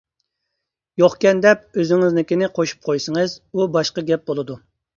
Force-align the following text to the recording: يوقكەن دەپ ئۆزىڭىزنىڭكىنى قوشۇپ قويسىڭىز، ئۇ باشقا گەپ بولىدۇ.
يوقكەن 1.01 1.43
دەپ 1.47 1.77
ئۆزىڭىزنىڭكىنى 1.83 2.51
قوشۇپ 2.57 2.89
قويسىڭىز، 2.89 3.39
ئۇ 3.53 3.71
باشقا 3.79 4.09
گەپ 4.13 4.29
بولىدۇ. 4.33 4.61